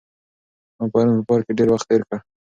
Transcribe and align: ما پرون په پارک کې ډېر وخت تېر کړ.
ما 0.77 0.85
پرون 0.93 1.15
په 1.19 1.23
پارک 1.29 1.43
کې 1.47 1.53
ډېر 1.57 1.69
وخت 1.71 1.87
تېر 1.89 2.01
کړ. 2.07 2.17